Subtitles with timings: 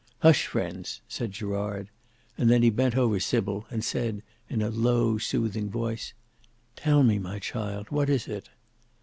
[0.21, 1.91] "Hush friends!" said Gerard:
[2.35, 6.13] and then he bent over Sybil and said in a low soothing voice,
[6.75, 8.49] "Tell me, my child, what is it?"